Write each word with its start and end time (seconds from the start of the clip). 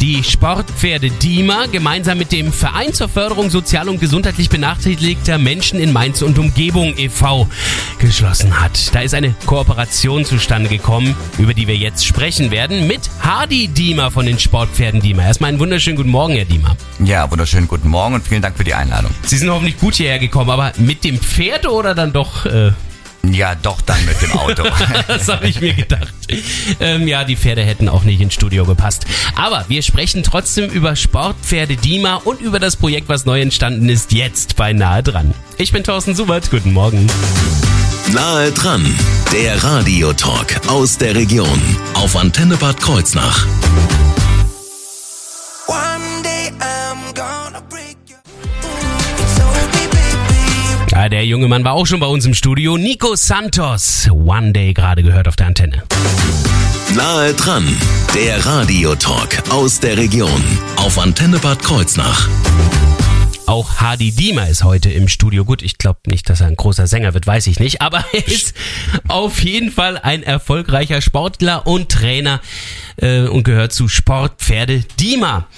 die 0.00 0.22
Sportpferde 0.22 1.10
Dima 1.10 1.66
gemeinsam 1.66 2.18
mit 2.18 2.30
dem 2.32 2.52
Verein 2.52 2.92
zur 2.92 3.08
Förderung 3.08 3.50
sozial 3.50 3.88
und 3.88 4.00
gesundheitlich 4.00 4.48
benachteiligter 4.48 5.38
Menschen 5.38 5.80
in 5.80 5.92
Mainz 5.92 6.22
und 6.22 6.38
Umgebung 6.38 6.94
e.V. 6.96 7.48
geschlossen 7.98 8.60
hat. 8.60 8.94
Da 8.94 9.00
ist 9.00 9.14
eine 9.14 9.34
Kooperation 9.46 10.24
zustande 10.24 10.68
gekommen, 10.68 11.16
über 11.38 11.54
die 11.54 11.66
wir 11.66 11.76
jetzt 11.76 12.06
sprechen 12.06 12.50
werden, 12.50 12.86
mit 12.86 13.00
Hardy 13.20 13.68
Dima 13.68 14.10
von 14.10 14.26
den 14.26 14.38
Sportpferden 14.38 15.00
Dima. 15.00 15.24
Erstmal 15.24 15.48
einen 15.48 15.58
wunderschönen 15.58 15.96
guten 15.96 16.10
Morgen, 16.10 16.34
Herr 16.34 16.44
Dima. 16.44 16.76
Ja, 17.04 17.30
wunderschönen 17.30 17.66
guten 17.68 17.88
Morgen 17.88 18.14
und 18.14 18.26
vielen 18.26 18.42
Dank 18.42 18.56
für 18.56 18.64
die 18.64 18.74
Einladung. 18.74 19.10
Sie 19.22 19.36
sind 19.36 19.50
hoffentlich 19.50 19.78
gut 19.78 19.96
hierher 19.96 20.18
gekommen, 20.18 20.50
aber 20.50 20.72
mit 20.78 21.04
dem 21.04 21.18
Pferd 21.18 21.66
oder 21.66 21.94
dann 21.94 22.12
doch... 22.12 22.46
Äh 22.46 22.72
ja, 23.32 23.54
doch 23.54 23.80
dann 23.80 24.04
mit 24.04 24.20
dem 24.22 24.32
Auto. 24.32 24.64
das 25.08 25.28
habe 25.28 25.48
ich 25.48 25.60
mir 25.60 25.74
gedacht. 25.74 26.12
Ähm, 26.80 27.08
ja, 27.08 27.24
die 27.24 27.36
Pferde 27.36 27.62
hätten 27.62 27.88
auch 27.88 28.04
nicht 28.04 28.20
ins 28.20 28.34
Studio 28.34 28.64
gepasst. 28.64 29.06
Aber 29.34 29.64
wir 29.68 29.82
sprechen 29.82 30.22
trotzdem 30.22 30.70
über 30.70 30.96
Sportpferde 30.96 31.76
Dima 31.76 32.16
und 32.16 32.40
über 32.40 32.58
das 32.58 32.76
Projekt, 32.76 33.08
was 33.08 33.24
neu 33.24 33.40
entstanden 33.40 33.88
ist, 33.88 34.12
jetzt 34.12 34.56
bei 34.56 34.72
Nahe 34.72 35.02
dran. 35.02 35.34
Ich 35.56 35.72
bin 35.72 35.84
Thorsten 35.84 36.14
Subert. 36.14 36.50
Guten 36.50 36.72
Morgen. 36.72 37.06
Nahe 38.12 38.52
dran, 38.52 38.84
der 39.32 39.62
Radiotalk 39.62 40.60
aus 40.68 40.96
der 40.96 41.14
Region 41.14 41.60
auf 41.94 42.16
Antenne 42.16 42.56
Bad 42.56 42.80
Kreuznach. 42.80 43.46
Der 51.18 51.26
junge 51.26 51.48
Mann 51.48 51.64
war 51.64 51.72
auch 51.72 51.84
schon 51.84 51.98
bei 51.98 52.06
uns 52.06 52.26
im 52.26 52.34
Studio. 52.34 52.78
Nico 52.78 53.16
Santos. 53.16 54.08
One 54.08 54.52
Day 54.52 54.72
gerade 54.72 55.02
gehört 55.02 55.26
auf 55.26 55.34
der 55.34 55.48
Antenne. 55.48 55.82
Nahe 56.94 57.34
dran, 57.34 57.66
der 58.14 58.46
Radiotalk 58.46 59.42
aus 59.50 59.80
der 59.80 59.96
Region 59.96 60.40
auf 60.76 60.96
Antenne 60.96 61.40
Bad 61.40 61.60
Kreuznach. 61.60 62.28
Auch 63.46 63.78
Hardy 63.78 64.12
Diemer 64.12 64.48
ist 64.48 64.62
heute 64.62 64.90
im 64.90 65.08
Studio. 65.08 65.44
Gut, 65.44 65.62
ich 65.62 65.76
glaube 65.76 65.98
nicht, 66.06 66.30
dass 66.30 66.40
er 66.40 66.46
ein 66.46 66.54
großer 66.54 66.86
Sänger 66.86 67.14
wird, 67.14 67.26
weiß 67.26 67.48
ich 67.48 67.58
nicht. 67.58 67.82
Aber 67.82 68.04
er 68.12 68.28
ist 68.28 68.54
auf 69.08 69.42
jeden 69.42 69.72
Fall 69.72 69.98
ein 69.98 70.22
erfolgreicher 70.22 71.00
Sportler 71.00 71.66
und 71.66 71.88
Trainer 71.90 72.40
äh, 72.94 73.22
und 73.22 73.42
gehört 73.42 73.72
zu 73.72 73.88
Sportpferde 73.88 74.84
Diemer. 75.00 75.48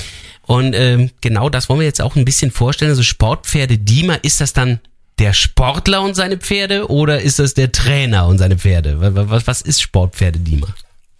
Und 0.47 0.73
ähm, 0.75 1.11
genau 1.21 1.51
das 1.51 1.69
wollen 1.69 1.81
wir 1.81 1.87
jetzt 1.87 2.01
auch 2.01 2.17
ein 2.17 2.25
bisschen 2.25 2.51
vorstellen. 2.51 2.93
Also 2.93 3.03
Sportpferde 3.03 3.77
Diemer, 3.77 4.25
ist 4.25 4.41
das 4.41 4.55
dann 4.55 4.81
der 5.21 5.35
Sportler 5.35 6.01
und 6.01 6.15
seine 6.15 6.39
Pferde 6.39 6.91
oder 6.91 7.21
ist 7.21 7.39
das 7.39 7.55
der 7.55 7.71
Trainer 7.71 8.27
und 8.27 8.39
seine 8.39 8.57
Pferde? 8.57 8.97
Was, 8.99 9.47
was 9.47 9.61
ist 9.61 9.83
Sportpferde 9.83 10.39
Dima? 10.39 10.69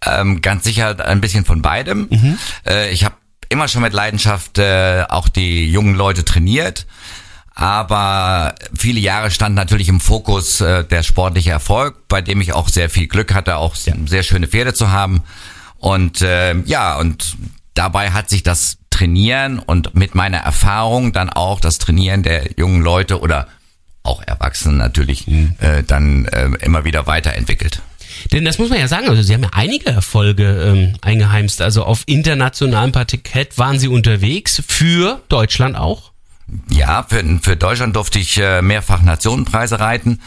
Ähm, 0.03 0.41
ganz 0.41 0.63
sicher 0.63 1.05
ein 1.05 1.21
bisschen 1.21 1.45
von 1.45 1.61
beidem. 1.61 2.07
Mhm. 2.09 2.37
Äh, 2.65 2.89
ich 2.91 3.05
habe 3.05 3.15
immer 3.49 3.67
schon 3.67 3.83
mit 3.83 3.93
Leidenschaft 3.93 4.57
äh, 4.57 5.05
auch 5.07 5.29
die 5.29 5.71
jungen 5.71 5.95
Leute 5.95 6.25
trainiert. 6.25 6.87
Aber 7.53 8.55
viele 8.75 8.99
Jahre 8.99 9.29
stand 9.29 9.53
natürlich 9.55 9.87
im 9.89 9.99
Fokus 9.99 10.61
äh, 10.61 10.83
der 10.83 11.03
sportliche 11.03 11.51
Erfolg, 11.51 12.07
bei 12.07 12.21
dem 12.21 12.41
ich 12.41 12.53
auch 12.53 12.69
sehr 12.69 12.89
viel 12.89 13.07
Glück 13.07 13.33
hatte, 13.35 13.57
auch 13.57 13.75
ja. 13.75 13.93
sehr 14.07 14.23
schöne 14.23 14.47
Pferde 14.47 14.73
zu 14.73 14.89
haben. 14.89 15.21
Und 15.77 16.21
äh, 16.21 16.55
ja, 16.61 16.97
und 16.97 17.35
dabei 17.75 18.11
hat 18.11 18.29
sich 18.29 18.41
das 18.41 18.77
Trainieren 18.89 19.59
und 19.59 19.95
mit 19.95 20.15
meiner 20.15 20.39
Erfahrung 20.39 21.13
dann 21.13 21.29
auch 21.29 21.59
das 21.59 21.77
Trainieren 21.77 22.23
der 22.23 22.51
jungen 22.57 22.81
Leute 22.81 23.19
oder 23.19 23.47
auch 24.03 24.21
Erwachsene 24.23 24.75
natürlich 24.75 25.27
mhm. 25.27 25.55
äh, 25.59 25.83
dann 25.83 26.25
äh, 26.25 26.49
immer 26.61 26.83
wieder 26.83 27.07
weiterentwickelt. 27.07 27.81
Denn 28.31 28.45
das 28.45 28.57
muss 28.57 28.69
man 28.69 28.79
ja 28.79 28.87
sagen, 28.87 29.09
also 29.09 29.21
Sie 29.21 29.33
haben 29.33 29.43
ja 29.43 29.49
einige 29.53 29.89
Erfolge 29.89 30.43
ähm, 30.43 30.93
eingeheimst. 31.01 31.61
Also 31.61 31.83
auf 31.83 32.03
internationalem 32.05 32.91
Parkett 32.91 33.57
waren 33.57 33.79
Sie 33.79 33.87
unterwegs, 33.87 34.61
für 34.67 35.21
Deutschland 35.29 35.75
auch? 35.75 36.11
Ja, 36.69 37.05
für, 37.07 37.23
für 37.41 37.55
Deutschland 37.55 37.95
durfte 37.95 38.19
ich 38.19 38.37
äh, 38.37 38.61
mehrfach 38.61 39.01
Nationenpreise 39.01 39.79
reiten 39.79 40.19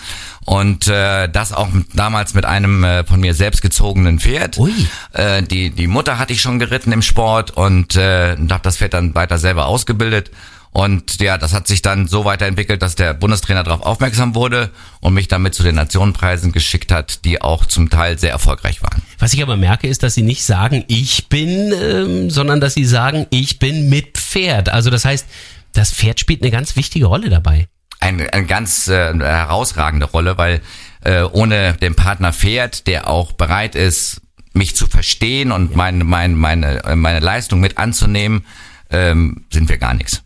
und 0.46 0.88
äh, 0.88 1.28
das 1.28 1.52
auch 1.52 1.68
damals 1.92 2.32
mit 2.32 2.46
einem 2.46 2.82
äh, 2.82 3.04
von 3.04 3.20
mir 3.20 3.34
selbst 3.34 3.60
gezogenen 3.60 4.18
Pferd. 4.18 4.58
Ui. 4.58 4.72
Äh, 5.12 5.42
die, 5.42 5.70
die 5.70 5.86
Mutter 5.86 6.18
hatte 6.18 6.32
ich 6.32 6.40
schon 6.40 6.58
geritten 6.58 6.92
im 6.92 7.02
Sport 7.02 7.50
und 7.50 7.96
äh, 7.96 8.36
habe 8.36 8.60
das 8.62 8.78
Pferd 8.78 8.94
dann 8.94 9.14
weiter 9.14 9.36
selber 9.36 9.66
ausgebildet 9.66 10.30
und 10.74 11.20
ja, 11.20 11.38
das 11.38 11.54
hat 11.54 11.68
sich 11.68 11.82
dann 11.82 12.08
so 12.08 12.24
weiterentwickelt, 12.24 12.82
dass 12.82 12.96
der 12.96 13.14
Bundestrainer 13.14 13.62
darauf 13.62 13.82
aufmerksam 13.82 14.34
wurde 14.34 14.70
und 15.00 15.14
mich 15.14 15.28
damit 15.28 15.54
zu 15.54 15.62
den 15.62 15.76
Nationenpreisen 15.76 16.50
geschickt 16.50 16.90
hat, 16.90 17.24
die 17.24 17.40
auch 17.40 17.64
zum 17.64 17.90
Teil 17.90 18.18
sehr 18.18 18.32
erfolgreich 18.32 18.82
waren. 18.82 19.00
Was 19.20 19.32
ich 19.32 19.40
aber 19.40 19.56
merke, 19.56 19.86
ist, 19.86 20.02
dass 20.02 20.14
sie 20.14 20.22
nicht 20.22 20.42
sagen, 20.42 20.84
ich 20.88 21.28
bin, 21.28 21.72
ähm, 21.80 22.28
sondern 22.28 22.60
dass 22.60 22.74
sie 22.74 22.84
sagen, 22.84 23.26
ich 23.30 23.60
bin 23.60 23.88
mit 23.88 24.18
Pferd. 24.18 24.68
Also 24.68 24.90
das 24.90 25.04
heißt, 25.04 25.28
das 25.74 25.92
Pferd 25.92 26.18
spielt 26.18 26.42
eine 26.42 26.50
ganz 26.50 26.74
wichtige 26.74 27.06
Rolle 27.06 27.30
dabei. 27.30 27.68
Eine, 28.00 28.32
eine 28.32 28.46
ganz 28.46 28.88
äh, 28.88 29.14
herausragende 29.16 30.06
Rolle, 30.06 30.38
weil 30.38 30.60
äh, 31.04 31.22
ohne 31.22 31.74
den 31.74 31.94
Partner 31.94 32.32
Pferd, 32.32 32.88
der 32.88 33.08
auch 33.08 33.30
bereit 33.30 33.76
ist, 33.76 34.22
mich 34.54 34.74
zu 34.74 34.88
verstehen 34.88 35.52
und 35.52 35.76
meine, 35.76 36.02
meine, 36.02 36.34
meine, 36.34 36.82
meine 36.96 37.20
Leistung 37.20 37.60
mit 37.60 37.78
anzunehmen, 37.78 38.44
ähm, 38.90 39.44
sind 39.52 39.68
wir 39.68 39.78
gar 39.78 39.94
nichts. 39.94 40.23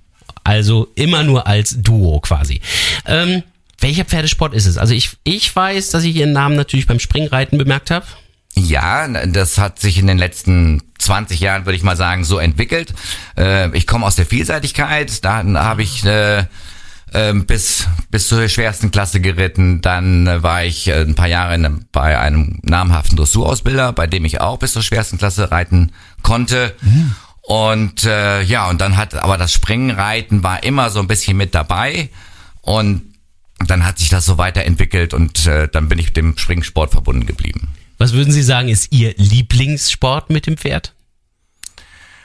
Also 0.49 0.89
immer 0.95 1.25
nur 1.25 1.47
als 1.47 1.83
Duo 1.83 2.21
quasi. 2.21 2.63
Ähm, 3.05 3.43
welcher 3.81 4.07
Pferdesport 4.07 4.55
ist 4.55 4.65
es? 4.65 4.79
Also 4.79 4.95
ich, 4.95 5.11
ich 5.23 5.55
weiß, 5.55 5.91
dass 5.91 6.05
ich 6.05 6.17
ihren 6.17 6.33
Namen 6.33 6.57
natürlich 6.57 6.87
beim 6.87 7.01
Springreiten 7.01 7.59
bemerkt 7.59 7.91
habe. 7.91 8.07
Ja, 8.55 9.07
das 9.27 9.59
hat 9.59 9.79
sich 9.79 9.99
in 9.99 10.07
den 10.07 10.17
letzten 10.17 10.83
20 11.01 11.39
Jahren, 11.41 11.67
würde 11.67 11.77
ich 11.77 11.83
mal 11.83 11.99
sagen, 11.99 12.25
so 12.25 12.39
entwickelt. 12.39 12.95
Äh, 13.37 13.77
ich 13.77 13.87
komme 13.87 14.07
aus 14.07 14.17
der 14.17 14.25
Vielseitigkeit, 14.25 15.23
da 15.23 15.45
habe 15.45 15.83
ich 15.83 16.03
äh, 16.07 16.45
ähm, 17.13 17.45
bis 17.45 17.87
bis 18.11 18.29
zur 18.29 18.49
schwersten 18.49 18.91
Klasse 18.91 19.21
geritten. 19.21 19.83
Dann 19.83 20.27
äh, 20.27 20.43
war 20.43 20.65
ich 20.65 20.91
ein 20.91 21.15
paar 21.15 21.29
Jahre 21.29 21.57
in, 21.57 21.85
bei 21.93 22.19
einem 22.19 22.59
namhaften 22.63 23.19
Dressurausbilder, 23.19 23.93
bei 23.93 24.07
dem 24.07 24.25
ich 24.25 24.41
auch 24.41 24.59
bis 24.59 24.73
zur 24.73 24.83
schwersten 24.83 25.19
Klasse 25.19 25.51
reiten 25.51 25.93
konnte. 26.23 26.75
Mhm. 26.81 27.15
Und 27.49 28.05
äh, 28.05 28.43
ja, 28.43 28.69
und 28.69 28.79
dann 28.83 28.99
hat 28.99 29.15
aber 29.15 29.39
das 29.39 29.55
Springreiten 29.55 30.43
war 30.43 30.63
immer 30.65 30.91
so 30.91 31.01
ein 31.01 31.07
bisschen 31.07 31.35
mit 31.35 31.55
dabei. 31.55 32.11
Und 32.61 33.15
dann 33.59 33.87
hat 33.87 33.99
sich 33.99 34.11
das 34.11 34.27
so 34.27 34.37
weiterentwickelt 34.37 35.15
und 35.15 35.47
äh, 35.47 35.67
dann 35.67 35.89
bin 35.89 35.99
ich 35.99 36.13
dem 36.13 36.37
Springsport 36.37 36.91
verbunden 36.91 37.25
geblieben. 37.25 37.69
Was 37.97 38.13
würden 38.13 38.35
Sie 38.35 38.43
sagen, 38.43 38.69
ist 38.69 38.93
Ihr 38.93 39.15
Lieblingssport 39.17 40.29
mit 40.29 40.47
dem 40.47 40.59
Pferd? 40.59 40.95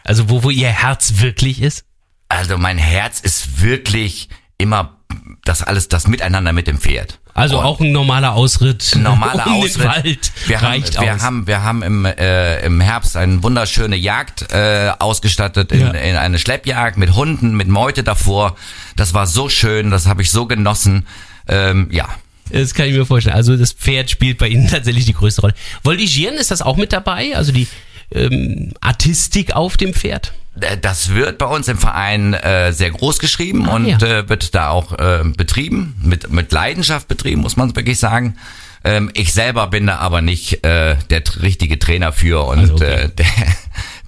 Also 0.04 0.30
wo, 0.30 0.44
wo 0.44 0.50
Ihr 0.50 0.68
Herz 0.68 1.14
wirklich 1.20 1.62
ist? 1.62 1.86
Also 2.28 2.58
mein 2.58 2.78
Herz 2.78 3.22
ist 3.22 3.62
wirklich 3.62 4.28
immer 4.58 4.98
das 5.46 5.64
alles, 5.64 5.88
das 5.88 6.06
Miteinander 6.06 6.52
mit 6.52 6.68
dem 6.68 6.80
Pferd. 6.80 7.22
Also 7.34 7.60
auch 7.60 7.80
ein 7.80 7.92
normaler 7.92 8.34
Ausritt. 8.34 8.96
Normaler 8.96 9.48
um 9.48 9.64
Ausritt. 9.64 9.86
Wald 9.86 10.32
wir 10.46 10.62
reicht 10.62 10.98
haben, 10.98 11.06
wir 11.06 11.16
aus. 11.16 11.22
haben, 11.22 11.48
wir 11.48 11.64
haben 11.64 11.84
im, 11.84 12.06
äh, 12.06 12.64
im 12.66 12.80
Herbst 12.80 13.18
eine 13.18 13.42
wunderschöne 13.42 13.96
Jagd 13.96 14.52
äh, 14.52 14.92
ausgestattet 15.00 15.72
in, 15.72 15.82
ja. 15.82 15.92
in 15.92 16.16
eine 16.16 16.38
Schleppjagd 16.38 16.98
mit 16.98 17.16
Hunden, 17.16 17.56
mit 17.56 17.68
Meute 17.68 18.04
davor. 18.04 18.56
Das 18.96 19.16
war 19.16 19.26
so 19.26 19.50
schön, 19.50 19.90
das 19.90 20.06
habe 20.06 20.22
ich 20.22 20.32
so 20.32 20.46
genossen. 20.46 21.08
Ähm, 21.48 21.88
ja. 21.92 22.08
Das 22.52 22.76
kann 22.76 22.88
ich 22.88 22.94
mir 22.94 23.06
vorstellen. 23.06 23.36
Also 23.36 23.58
das 23.58 23.72
Pferd 23.72 24.12
spielt 24.12 24.38
bei 24.38 24.48
Ihnen 24.48 24.68
tatsächlich 24.70 25.06
die 25.06 25.14
größte 25.14 25.42
Rolle. 25.42 25.56
Voltigieren, 25.82 26.36
ist 26.36 26.52
das 26.52 26.62
auch 26.62 26.78
mit 26.78 26.94
dabei? 26.94 27.36
Also 27.36 27.52
die 27.52 27.68
ähm, 28.14 28.74
Artistik 28.80 29.54
auf 29.54 29.76
dem 29.78 29.94
Pferd? 29.94 30.34
Äh, 30.60 30.78
das 30.78 31.14
wird 31.14 31.38
bei 31.38 31.46
uns 31.46 31.68
im 31.68 31.78
Verein 31.78 32.34
äh, 32.34 32.72
sehr 32.74 32.92
groß 32.92 33.20
geschrieben 33.20 33.68
ah, 33.68 33.76
und 33.76 33.88
ja. 33.88 33.98
äh, 33.98 34.30
wird 34.30 34.56
da 34.56 34.70
auch 34.70 34.98
äh, 34.98 35.24
betrieben, 35.24 35.96
mit, 36.04 36.32
mit 36.32 36.52
Leidenschaft 36.52 37.08
betrieben, 37.08 37.42
muss 37.42 37.58
man 37.58 37.76
wirklich 37.76 38.00
sagen. 38.00 38.36
Ähm, 38.84 39.12
ich 39.14 39.34
selber 39.34 39.68
bin 39.68 39.88
da 39.88 39.98
aber 39.98 40.22
nicht 40.22 40.66
äh, 40.66 40.98
der 41.10 41.24
richtige 41.42 41.80
Trainer 41.80 42.12
für 42.12 42.46
und 42.46 42.60
also 42.60 42.76
okay. 42.76 43.06
äh, 43.06 43.10
der, 43.18 43.26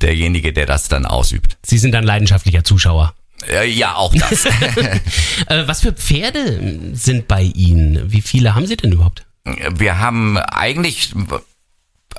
derjenige, 0.01 0.53
der 0.53 0.65
das 0.65 0.87
dann 0.87 1.05
ausübt. 1.05 1.57
Sie 1.65 1.77
sind 1.77 1.93
dann 1.93 2.03
leidenschaftlicher 2.03 2.63
Zuschauer. 2.63 3.13
Äh, 3.49 3.69
ja, 3.69 3.95
auch 3.95 4.13
das. 4.13 4.45
Äh, 5.47 5.67
was 5.67 5.81
für 5.81 5.91
Pferde 5.91 6.93
sind 6.93 7.27
bei 7.27 7.43
Ihnen? 7.43 8.11
Wie 8.11 8.21
viele 8.21 8.55
haben 8.55 8.65
Sie 8.65 8.77
denn 8.77 8.93
überhaupt? 8.93 9.25
Wir 9.43 9.99
haben 9.99 10.37
eigentlich 10.37 11.13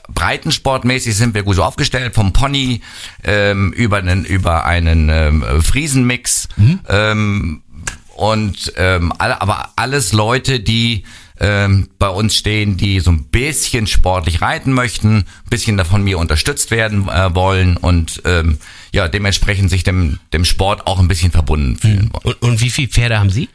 breitensportmäßig 0.08 1.17
sind 1.17 1.35
wir 1.35 1.43
gut 1.43 1.56
so 1.56 1.64
aufgestellt, 1.64 2.14
vom 2.14 2.32
Pony 2.32 2.81
ähm, 3.25 3.73
über 3.73 3.99
einen, 3.99 4.25
über 4.25 4.64
einen 4.64 5.08
ähm, 5.11 5.62
Friesenmix. 5.62 6.49
Mhm. 6.56 6.81
Ähm, 6.88 7.62
und 8.17 8.73
ähm, 8.76 9.12
alle, 9.19 9.43
aber 9.43 9.70
alles 9.76 10.12
Leute, 10.12 10.61
die 10.61 11.05
ähm, 11.38 11.88
bei 11.99 12.08
uns 12.08 12.35
stehen, 12.37 12.76
die 12.79 13.00
so 13.00 13.11
ein 13.11 13.25
bisschen 13.25 13.87
sportlich 13.87 14.41
reiten 14.41 14.73
möchten, 14.73 15.19
ein 15.19 15.50
bisschen 15.50 15.76
davon 15.76 16.03
mir 16.03 16.19
unterstützt 16.19 16.70
werden 16.70 17.08
äh, 17.08 17.35
wollen 17.35 17.76
und 17.76 18.23
ähm, 18.25 18.58
ja, 18.93 19.08
dementsprechend 19.08 19.69
sich 19.69 19.85
dem, 19.85 20.19
dem 20.32 20.47
Sport 20.47 20.87
auch 20.87 20.99
ein 20.99 21.08
bisschen 21.08 21.31
verbunden 21.31 21.76
fühlen 21.76 22.11
wollen. 22.12 22.37
Und, 22.41 22.43
und 22.43 22.61
wie 22.62 22.70
viele 22.70 22.88
Pferde 22.88 23.19
haben 23.19 23.31
Sie? 23.31 23.50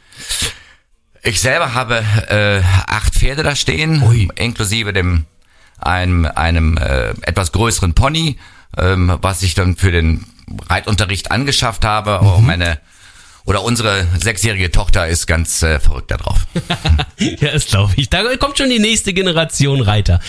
Ich 1.24 1.40
selber 1.40 1.74
habe 1.74 2.04
äh, 2.28 2.62
acht 2.86 3.14
Pferde 3.14 3.42
da 3.42 3.56
stehen, 3.56 4.02
Ui. 4.02 4.28
inklusive 4.36 4.92
dem 4.92 5.26
einem, 5.82 6.26
einem 6.26 6.76
äh, 6.78 7.10
etwas 7.22 7.52
größeren 7.52 7.94
Pony, 7.94 8.38
ähm, 8.76 9.18
was 9.20 9.42
ich 9.42 9.54
dann 9.54 9.76
für 9.76 9.92
den 9.92 10.24
Reitunterricht 10.68 11.30
angeschafft 11.30 11.84
habe. 11.84 12.12
Aber 12.12 12.38
Mhm. 12.38 12.46
meine 12.46 12.78
oder 13.44 13.64
unsere 13.64 14.06
sechsjährige 14.18 14.70
Tochter 14.70 15.08
ist 15.08 15.26
ganz 15.26 15.62
äh, 15.64 15.80
verrückt 15.80 16.10
da 16.12 16.16
drauf. 16.16 16.46
Ja, 17.18 17.52
das 17.52 17.66
glaube 17.66 17.92
ich. 17.96 18.08
Da 18.08 18.36
kommt 18.36 18.58
schon 18.58 18.68
die 18.70 18.78
nächste 18.80 19.12
Generation 19.12 19.80
Reiter. 19.80 20.20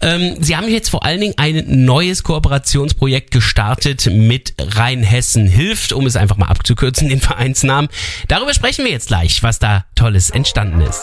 Ähm, 0.00 0.36
Sie 0.42 0.56
haben 0.56 0.68
jetzt 0.68 0.88
vor 0.90 1.04
allen 1.04 1.20
Dingen 1.20 1.34
ein 1.36 1.64
neues 1.84 2.22
Kooperationsprojekt 2.22 3.30
gestartet 3.30 4.06
mit 4.10 4.54
Rheinhessen 4.58 5.46
hilft, 5.48 5.92
um 5.92 6.06
es 6.06 6.16
einfach 6.16 6.36
mal 6.38 6.46
abzukürzen, 6.46 7.08
den 7.10 7.20
Vereinsnamen. 7.20 7.90
Darüber 8.28 8.54
sprechen 8.54 8.84
wir 8.84 8.92
jetzt 8.92 9.08
gleich, 9.08 9.42
was 9.42 9.58
da 9.58 9.84
Tolles 9.94 10.30
entstanden 10.30 10.80
ist. 10.82 11.02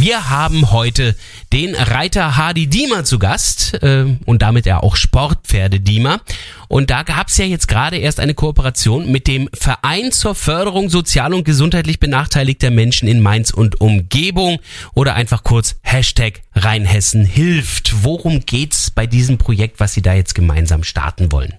Wir 0.00 0.30
haben 0.30 0.70
heute 0.70 1.16
den 1.52 1.74
Reiter 1.74 2.36
Hardy 2.36 2.68
Diemer 2.68 3.02
zu 3.02 3.18
Gast 3.18 3.82
äh, 3.82 4.04
und 4.26 4.42
damit 4.42 4.64
ja 4.64 4.80
auch 4.80 4.94
Sportpferde 4.94 5.80
Diemer. 5.80 6.20
Und 6.68 6.90
da 6.90 7.02
gab 7.02 7.26
es 7.26 7.36
ja 7.36 7.46
jetzt 7.46 7.66
gerade 7.66 7.96
erst 7.96 8.20
eine 8.20 8.34
Kooperation 8.34 9.10
mit 9.10 9.26
dem 9.26 9.48
Verein 9.52 10.12
zur 10.12 10.36
Förderung 10.36 10.88
sozial 10.88 11.34
und 11.34 11.42
gesundheitlich 11.42 11.98
benachteiligter 11.98 12.70
Menschen 12.70 13.08
in 13.08 13.20
Mainz 13.20 13.50
und 13.50 13.80
Umgebung 13.80 14.60
oder 14.94 15.16
einfach 15.16 15.42
kurz 15.42 15.74
Hashtag 15.82 16.42
Rheinhessen 16.54 17.24
hilft. 17.24 18.04
Worum 18.04 18.46
geht's 18.46 18.92
bei 18.92 19.08
diesem 19.08 19.36
Projekt, 19.36 19.80
was 19.80 19.94
Sie 19.94 20.02
da 20.02 20.14
jetzt 20.14 20.36
gemeinsam 20.36 20.84
starten 20.84 21.32
wollen? 21.32 21.54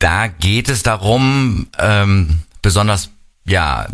Da 0.00 0.26
geht 0.26 0.68
es 0.68 0.82
darum, 0.82 1.68
ähm, 1.78 2.40
besonders 2.60 3.10
ja 3.44 3.86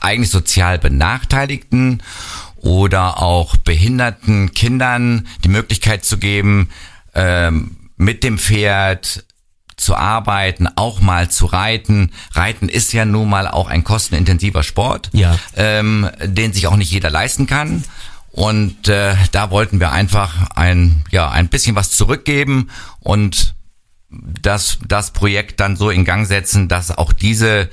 eigentlich 0.00 0.30
sozial 0.30 0.78
benachteiligten 0.78 2.02
oder 2.56 3.22
auch 3.22 3.56
behinderten 3.56 4.52
Kindern 4.52 5.26
die 5.44 5.48
Möglichkeit 5.48 6.04
zu 6.04 6.18
geben, 6.18 6.70
ähm, 7.14 7.76
mit 7.96 8.22
dem 8.24 8.38
Pferd 8.38 9.24
zu 9.76 9.94
arbeiten, 9.94 10.68
auch 10.74 11.00
mal 11.00 11.30
zu 11.30 11.46
reiten. 11.46 12.10
Reiten 12.32 12.68
ist 12.68 12.92
ja 12.92 13.04
nun 13.04 13.28
mal 13.30 13.46
auch 13.46 13.68
ein 13.68 13.84
kostenintensiver 13.84 14.64
Sport, 14.64 15.10
Ja. 15.12 15.38
ähm, 15.56 16.08
den 16.24 16.52
sich 16.52 16.66
auch 16.66 16.76
nicht 16.76 16.90
jeder 16.90 17.10
leisten 17.10 17.46
kann. 17.46 17.84
Und 18.32 18.88
äh, 18.88 19.14
da 19.32 19.50
wollten 19.50 19.80
wir 19.80 19.90
einfach 19.92 20.50
ein, 20.50 21.04
ja, 21.10 21.30
ein 21.30 21.48
bisschen 21.48 21.76
was 21.76 21.90
zurückgeben 21.92 22.70
und 23.00 23.54
das, 24.10 24.78
das 24.86 25.12
Projekt 25.12 25.60
dann 25.60 25.76
so 25.76 25.90
in 25.90 26.04
Gang 26.04 26.26
setzen, 26.26 26.68
dass 26.68 26.90
auch 26.96 27.12
diese, 27.12 27.68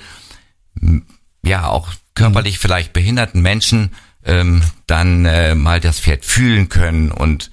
ja, 1.44 1.68
auch 1.68 1.89
körperlich 2.15 2.59
vielleicht 2.59 2.94
behinderten 2.94 3.41
Menschen 3.41 3.91
ähm, 4.25 4.63
dann 4.88 5.25
äh, 5.25 5.53
mal 5.53 5.79
das 5.79 6.00
Pferd 6.00 6.25
fühlen 6.25 6.69
können 6.69 7.12
und 7.12 7.51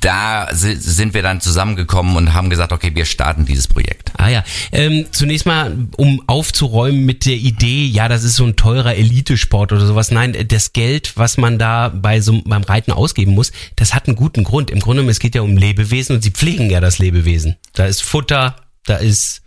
da 0.00 0.48
si- 0.52 0.76
sind 0.76 1.14
wir 1.14 1.22
dann 1.22 1.40
zusammengekommen 1.40 2.16
und 2.16 2.34
haben 2.34 2.50
gesagt, 2.50 2.72
okay, 2.72 2.94
wir 2.94 3.04
starten 3.04 3.46
dieses 3.46 3.66
Projekt. 3.66 4.12
Ah 4.16 4.28
ja, 4.28 4.44
ähm, 4.70 5.06
zunächst 5.10 5.46
mal, 5.46 5.88
um 5.96 6.22
aufzuräumen 6.26 7.04
mit 7.04 7.24
der 7.24 7.34
Idee, 7.34 7.86
ja, 7.86 8.08
das 8.08 8.22
ist 8.22 8.36
so 8.36 8.44
ein 8.44 8.56
teurer 8.56 8.94
Elitesport 8.94 9.72
oder 9.72 9.86
sowas. 9.86 10.10
Nein, 10.10 10.36
das 10.48 10.72
Geld, 10.72 11.16
was 11.16 11.38
man 11.38 11.58
da 11.58 11.88
bei 11.88 12.20
so, 12.20 12.42
beim 12.44 12.62
Reiten 12.62 12.92
ausgeben 12.92 13.32
muss, 13.32 13.50
das 13.76 13.94
hat 13.94 14.06
einen 14.06 14.16
guten 14.16 14.44
Grund. 14.44 14.70
Im 14.70 14.80
Grunde, 14.80 14.98
genommen, 14.98 15.10
es 15.10 15.20
geht 15.20 15.34
ja 15.34 15.42
um 15.42 15.56
Lebewesen 15.56 16.16
und 16.16 16.22
sie 16.22 16.30
pflegen 16.30 16.70
ja 16.70 16.80
das 16.80 16.98
Lebewesen. 16.98 17.56
Da 17.72 17.86
ist 17.86 18.02
Futter, 18.02 18.56
da 18.84 18.96
ist 18.96 19.42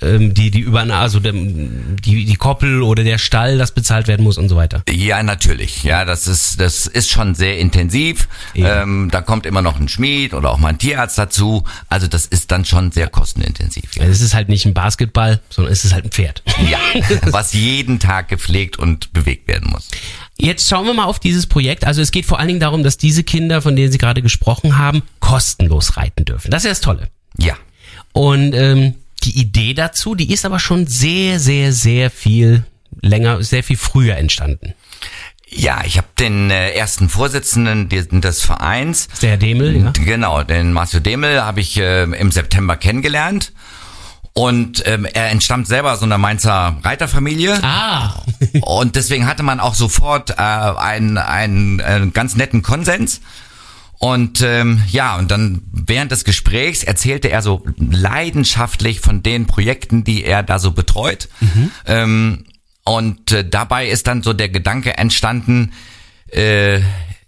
die, 0.00 0.50
die 0.50 0.60
über, 0.60 0.80
also 0.80 1.20
die, 1.20 2.24
die 2.24 2.34
Koppel 2.36 2.82
oder 2.82 3.04
der 3.04 3.18
Stall, 3.18 3.58
das 3.58 3.72
bezahlt 3.72 4.08
werden 4.08 4.22
muss 4.22 4.38
und 4.38 4.48
so 4.48 4.56
weiter. 4.56 4.82
Ja, 4.88 5.22
natürlich. 5.22 5.82
Ja, 5.82 6.04
das 6.04 6.26
ist, 6.26 6.60
das 6.60 6.86
ist 6.86 7.10
schon 7.10 7.34
sehr 7.34 7.58
intensiv. 7.58 8.28
Ja. 8.54 8.82
Ähm, 8.82 9.08
da 9.10 9.20
kommt 9.20 9.44
immer 9.46 9.62
noch 9.62 9.78
ein 9.78 9.88
Schmied 9.88 10.32
oder 10.32 10.50
auch 10.50 10.58
mal 10.58 10.68
ein 10.68 10.78
Tierarzt 10.78 11.18
dazu. 11.18 11.64
Also 11.88 12.06
das 12.06 12.24
ist 12.24 12.50
dann 12.50 12.64
schon 12.64 12.92
sehr 12.92 13.08
kostenintensiv. 13.08 13.94
Ja. 13.96 14.04
Es 14.04 14.20
ist 14.20 14.32
halt 14.32 14.48
nicht 14.48 14.64
ein 14.64 14.74
Basketball, 14.74 15.40
sondern 15.50 15.72
es 15.72 15.84
ist 15.84 15.92
halt 15.92 16.06
ein 16.06 16.10
Pferd. 16.10 16.42
Ja, 16.70 16.78
was 17.30 17.52
jeden 17.52 17.98
Tag 17.98 18.28
gepflegt 18.28 18.78
und 18.78 19.12
bewegt 19.12 19.48
werden 19.48 19.70
muss. 19.70 19.88
Jetzt 20.38 20.68
schauen 20.68 20.86
wir 20.86 20.94
mal 20.94 21.04
auf 21.04 21.18
dieses 21.18 21.46
Projekt. 21.46 21.84
Also 21.84 22.00
es 22.00 22.10
geht 22.10 22.24
vor 22.24 22.38
allen 22.38 22.48
Dingen 22.48 22.60
darum, 22.60 22.82
dass 22.82 22.96
diese 22.96 23.22
Kinder, 23.22 23.60
von 23.60 23.76
denen 23.76 23.92
Sie 23.92 23.98
gerade 23.98 24.22
gesprochen 24.22 24.78
haben, 24.78 25.02
kostenlos 25.18 25.98
reiten 25.98 26.24
dürfen. 26.24 26.50
Das 26.50 26.62
ist 26.62 26.64
ja 26.64 26.70
das 26.70 26.80
Tolle. 26.80 27.08
Ja. 27.36 27.56
Und 28.12 28.54
ähm, 28.54 28.94
die 29.24 29.38
Idee 29.38 29.74
dazu, 29.74 30.14
die 30.14 30.32
ist 30.32 30.44
aber 30.44 30.58
schon 30.58 30.86
sehr, 30.86 31.40
sehr, 31.40 31.72
sehr 31.72 32.10
viel 32.10 32.64
länger, 33.00 33.42
sehr 33.42 33.62
viel 33.62 33.76
früher 33.76 34.16
entstanden. 34.16 34.74
Ja, 35.52 35.82
ich 35.84 35.96
habe 35.98 36.06
den 36.18 36.50
äh, 36.50 36.70
ersten 36.72 37.08
Vorsitzenden 37.08 37.88
des, 37.88 38.42
Vereins, 38.42 39.08
der 39.20 39.30
Herr 39.30 39.36
Demel, 39.36 39.76
ja? 39.76 39.92
genau, 39.92 40.44
den 40.44 40.72
Marcio 40.72 41.00
Demel, 41.00 41.42
habe 41.42 41.60
ich 41.60 41.76
äh, 41.76 42.04
im 42.04 42.30
September 42.30 42.76
kennengelernt. 42.76 43.52
Und 44.32 44.84
ähm, 44.86 45.06
er 45.12 45.30
entstammt 45.30 45.66
selber 45.66 45.96
so 45.96 46.04
einer 46.04 46.16
Mainzer 46.16 46.78
Reiterfamilie. 46.84 47.58
Ah, 47.62 48.22
Und 48.62 48.94
deswegen 48.94 49.26
hatte 49.26 49.42
man 49.42 49.58
auch 49.58 49.74
sofort 49.74 50.30
äh, 50.30 50.34
einen, 50.36 51.18
einen, 51.18 51.80
einen 51.80 52.12
ganz 52.12 52.36
netten 52.36 52.62
Konsens. 52.62 53.20
Und 54.00 54.40
ähm, 54.40 54.82
ja, 54.88 55.18
und 55.18 55.30
dann 55.30 55.60
während 55.72 56.10
des 56.10 56.24
Gesprächs 56.24 56.82
erzählte 56.82 57.28
er 57.28 57.42
so 57.42 57.62
leidenschaftlich 57.76 59.00
von 59.00 59.22
den 59.22 59.46
Projekten, 59.46 60.04
die 60.04 60.24
er 60.24 60.42
da 60.42 60.58
so 60.58 60.72
betreut. 60.72 61.28
Ähm, 61.86 62.46
und 62.82 63.30
äh, 63.30 63.46
dabei 63.46 63.88
ist 63.88 64.06
dann 64.06 64.22
so 64.22 64.32
der 64.32 64.48
Gedanke 64.48 64.96
entstanden, 64.96 65.74
äh, 66.32 66.80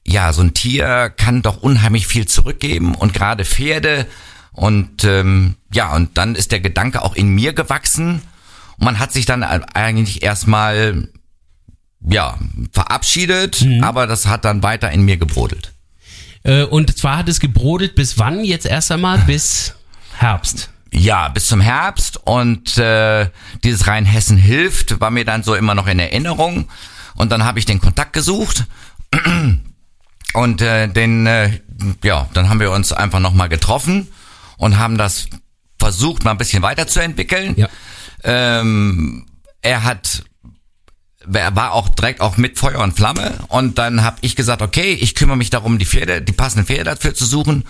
ja, 0.07 0.33
so 0.33 0.41
ein 0.41 0.55
Tier 0.55 1.13
kann 1.15 1.43
doch 1.43 1.59
unheimlich 1.59 2.07
viel 2.07 2.27
zurückgeben 2.27 2.95
und 2.95 3.13
gerade 3.13 3.45
Pferde. 3.45 4.07
Und 4.53 5.05
ähm, 5.05 5.57
ja, 5.75 5.95
und 5.95 6.17
dann 6.17 6.35
ist 6.35 6.53
der 6.53 6.61
Gedanke 6.61 7.03
auch 7.03 7.15
in 7.15 7.29
mir 7.29 7.53
gewachsen. 7.53 8.23
Und 8.79 8.85
man 8.87 8.99
hat 8.99 9.13
sich 9.13 9.27
dann 9.27 9.43
eigentlich 9.43 10.23
erstmal 10.23 11.09
ja, 12.01 12.39
verabschiedet, 12.73 13.63
aber 13.83 14.07
das 14.07 14.27
hat 14.27 14.47
dann 14.47 14.63
weiter 14.63 14.91
in 14.91 15.03
mir 15.03 15.19
gebrodelt. 15.19 15.72
Äh, 16.45 16.65
und 16.65 16.97
zwar 16.97 17.19
hat 17.19 17.29
es 17.29 17.41
gebrodelt 17.41 17.95
bis 17.95 18.19
wann 18.19 18.45
jetzt 18.45 18.67
erst 18.67 18.93
einmal? 18.93 19.19
Bis 19.19 19.75
Herbst. 20.17 20.71
Ja, 20.93 21.29
bis 21.29 21.47
zum 21.47 21.61
Herbst 21.61 22.19
und 22.27 22.77
äh, 22.77 23.31
dieses 23.65 23.87
Rheinhessen 23.87 24.37
hilft 24.37 25.01
war 25.01 25.11
mir 25.11 25.25
dann 25.25 25.43
so 25.43 25.55
immer 25.55 25.75
noch 25.75 25.87
in 25.87 25.99
Erinnerung 25.99 26.69
und 27.15 27.33
dann 27.33 27.45
habe 27.45 27.59
ich 27.59 27.65
den 27.65 27.81
Kontakt 27.81 28.13
gesucht 28.13 28.67
und 30.35 30.61
äh, 30.61 30.89
den 30.89 31.27
äh, 31.27 31.61
ja, 32.03 32.29
dann 32.35 32.49
haben 32.49 32.61
wir 32.61 32.71
uns 32.71 32.93
einfach 32.93 33.21
noch 33.21 33.33
mal 33.33 33.49
getroffen 33.49 34.09
und 34.59 34.79
haben 34.79 34.99
das 34.99 35.29
versucht 35.79 36.25
mal 36.25 36.33
ein 36.33 36.39
bisschen 36.39 36.63
weiterzuentwickeln. 36.63 37.55
Ja. 37.57 37.69
Ähm, 38.23 39.27
er 39.63 39.85
hat 39.85 40.25
war 41.27 41.73
auch 41.73 41.89
direkt 41.89 42.21
auch 42.21 42.37
mit 42.37 42.59
Feuer 42.59 42.81
und 42.81 42.97
Flamme 42.97 43.33
und 43.49 43.79
dann 43.79 44.03
habe 44.03 44.17
ich 44.21 44.37
gesagt, 44.37 44.63
okay, 44.63 44.93
ich 44.93 45.15
kümmere 45.15 45.37
mich 45.37 45.51
darum, 45.51 45.79
die 45.79 45.87
Pferde, 45.87 46.23
die 46.23 46.33
passenden 46.33 46.67
Pferde 46.67 46.85
dafür 46.85 47.15
zu 47.15 47.25
suchen 47.25 47.65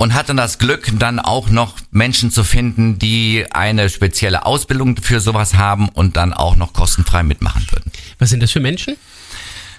und 0.00 0.14
hatte 0.14 0.34
das 0.34 0.58
Glück, 0.58 0.90
dann 0.94 1.18
auch 1.18 1.50
noch 1.50 1.74
Menschen 1.90 2.30
zu 2.30 2.42
finden, 2.42 2.98
die 2.98 3.44
eine 3.50 3.90
spezielle 3.90 4.46
Ausbildung 4.46 4.96
für 4.96 5.20
sowas 5.20 5.54
haben 5.54 5.90
und 5.90 6.16
dann 6.16 6.32
auch 6.32 6.56
noch 6.56 6.72
kostenfrei 6.72 7.22
mitmachen 7.22 7.66
würden. 7.70 7.92
Was 8.18 8.30
sind 8.30 8.42
das 8.42 8.50
für 8.50 8.60
Menschen? 8.60 8.96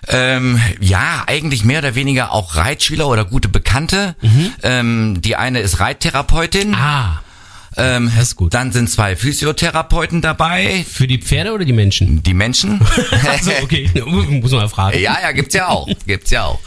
Ähm, 0.07 0.59
ja, 0.79 1.23
eigentlich 1.27 1.63
mehr 1.63 1.79
oder 1.79 1.95
weniger 1.95 2.31
auch 2.31 2.55
Reitschüler 2.55 3.07
oder 3.07 3.25
gute 3.25 3.49
Bekannte. 3.49 4.15
Ähm, 4.63 5.21
die 5.21 5.35
eine 5.35 5.59
ist 5.59 5.79
Reittherapeutin. 5.79 6.75
Ah, 6.75 7.20
ähm, 7.77 8.11
das 8.15 8.29
ist 8.29 8.35
gut. 8.35 8.53
Dann 8.53 8.71
sind 8.71 8.89
zwei 8.89 9.15
Physiotherapeuten 9.15 10.21
dabei. 10.21 10.85
für 10.89 11.07
die 11.07 11.19
Pferde 11.19 11.53
oder 11.53 11.65
die 11.65 11.73
Menschen? 11.73 12.21
Die 12.23 12.33
Menschen. 12.33 12.81
Also 13.29 13.51
okay, 13.61 13.89
muss 14.05 14.51
man 14.51 14.61
mal 14.61 14.69
fragen. 14.69 14.99
Ja, 14.99 15.17
ja, 15.21 15.31
gibt's 15.31 15.53
ja 15.53 15.67
auch. 15.67 15.87
Gibt's 16.05 16.31
ja 16.31 16.45
auch. 16.45 16.59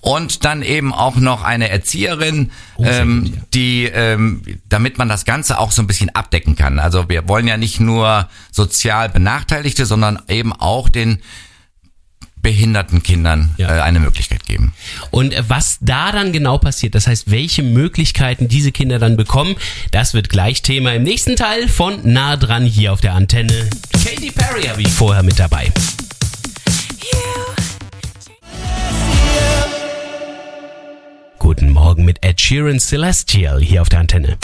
und 0.00 0.44
dann 0.44 0.62
eben 0.62 0.92
auch 0.92 1.16
noch 1.16 1.42
eine 1.42 1.70
Erzieherin, 1.70 2.50
sehr 2.78 3.00
ähm, 3.00 3.24
gut, 3.24 3.34
ja. 3.34 3.42
die, 3.54 3.84
ähm, 3.86 4.42
damit 4.68 4.98
man 4.98 5.08
das 5.08 5.24
Ganze 5.24 5.58
auch 5.58 5.72
so 5.72 5.82
ein 5.82 5.86
bisschen 5.86 6.10
abdecken 6.14 6.56
kann. 6.56 6.78
Also 6.78 7.08
wir 7.08 7.28
wollen 7.28 7.46
ja 7.48 7.56
nicht 7.56 7.80
nur 7.80 8.28
sozial 8.50 9.08
Benachteiligte, 9.08 9.86
sondern 9.86 10.20
eben 10.28 10.52
auch 10.52 10.88
den 10.88 11.20
behinderten 12.44 13.02
Kindern 13.02 13.50
Ja. 13.56 13.78
äh, 13.78 13.80
eine 13.80 13.98
Möglichkeit 13.98 14.44
geben. 14.46 14.72
Und 15.10 15.32
äh, 15.34 15.42
was 15.48 15.78
da 15.80 16.12
dann 16.12 16.32
genau 16.32 16.58
passiert, 16.58 16.94
das 16.94 17.08
heißt, 17.08 17.28
welche 17.32 17.64
Möglichkeiten 17.64 18.46
diese 18.46 18.70
Kinder 18.70 19.00
dann 19.00 19.16
bekommen, 19.16 19.56
das 19.90 20.14
wird 20.14 20.28
gleich 20.28 20.62
Thema 20.62 20.92
im 20.94 21.02
nächsten 21.02 21.34
Teil 21.34 21.68
von 21.68 21.98
Nah 22.04 22.36
dran 22.36 22.64
hier 22.64 22.92
auf 22.92 23.00
der 23.00 23.14
Antenne. 23.14 23.68
Katy 23.92 24.30
Perry 24.30 24.62
habe 24.68 24.82
ich 24.82 24.88
vorher 24.88 25.24
mit 25.24 25.38
dabei. 25.40 25.72
Guten 31.38 31.70
Morgen 31.70 32.04
mit 32.04 32.24
Ed 32.24 32.40
Sheeran 32.40 32.80
Celestial 32.80 33.60
hier 33.60 33.82
auf 33.82 33.88
der 33.88 34.00
Antenne. 34.00 34.38